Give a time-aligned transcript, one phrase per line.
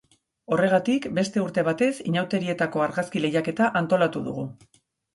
[0.53, 4.53] Horregatik, beste urte batez, inauterietako argazki lehiaketa antolatu dugu.